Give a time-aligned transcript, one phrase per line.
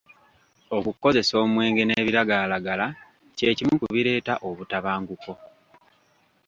[0.77, 2.87] Okukozesa omwenge n'ebiragalalagala
[3.37, 5.31] kye kimu ku bireeta obutabanguko.